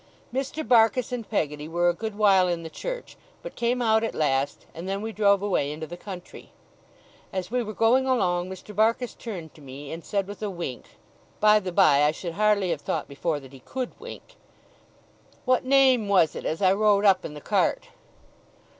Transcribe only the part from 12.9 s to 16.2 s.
before, that he could wink: 'What name